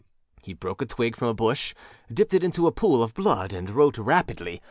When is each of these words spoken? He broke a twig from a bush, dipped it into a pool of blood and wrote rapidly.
He 0.41 0.53
broke 0.53 0.81
a 0.81 0.87
twig 0.87 1.15
from 1.15 1.27
a 1.27 1.33
bush, 1.35 1.75
dipped 2.11 2.33
it 2.33 2.43
into 2.43 2.65
a 2.65 2.71
pool 2.71 3.03
of 3.03 3.13
blood 3.13 3.53
and 3.53 3.69
wrote 3.69 3.99
rapidly. 3.99 4.59